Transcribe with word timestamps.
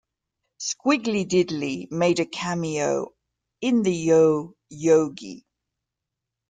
Squiddly 0.59 1.27
Diddly 1.27 1.91
made 1.91 2.19
a 2.19 2.25
cameo 2.25 3.13
in 3.61 3.83
the 3.83 3.93
Yo 3.93 4.55
Yogi! 4.67 5.45